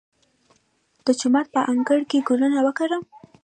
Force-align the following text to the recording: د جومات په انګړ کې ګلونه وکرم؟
د 1.05 1.07
جومات 1.19 1.47
په 1.53 1.61
انګړ 1.71 1.99
کې 2.09 2.25
ګلونه 2.27 2.59
وکرم؟ 2.67 3.03